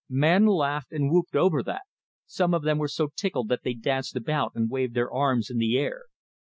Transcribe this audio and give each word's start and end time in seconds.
Men 0.09 0.47
laughed 0.47 0.91
and 0.91 1.11
whooped 1.11 1.35
over 1.35 1.61
that; 1.61 1.83
some 2.25 2.55
of 2.55 2.63
them 2.63 2.79
were 2.79 2.87
so 2.87 3.09
tickled 3.15 3.49
that 3.49 3.61
they 3.61 3.75
danced 3.75 4.15
about 4.15 4.53
and 4.55 4.67
waved 4.67 4.95
their 4.95 5.13
arms 5.13 5.51
in 5.51 5.59
the 5.59 5.77
air. 5.77 6.05